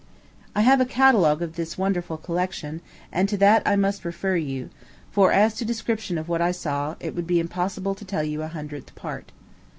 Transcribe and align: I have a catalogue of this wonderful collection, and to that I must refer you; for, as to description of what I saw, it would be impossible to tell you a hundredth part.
I 0.55 0.61
have 0.61 0.81
a 0.81 0.85
catalogue 0.85 1.43
of 1.43 1.55
this 1.57 1.77
wonderful 1.77 2.17
collection, 2.17 2.81
and 3.11 3.29
to 3.29 3.37
that 3.37 3.61
I 3.67 3.75
must 3.75 4.03
refer 4.03 4.35
you; 4.35 4.71
for, 5.11 5.31
as 5.31 5.53
to 5.57 5.63
description 5.63 6.17
of 6.17 6.27
what 6.27 6.41
I 6.41 6.49
saw, 6.51 6.95
it 6.99 7.15
would 7.15 7.27
be 7.27 7.39
impossible 7.39 7.93
to 7.93 8.03
tell 8.05 8.23
you 8.23 8.41
a 8.41 8.47
hundredth 8.47 8.95
part. 8.95 9.31